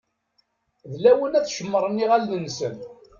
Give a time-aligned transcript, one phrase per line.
[0.91, 2.75] D lawan ad cemmṛen iɣallen-nsen.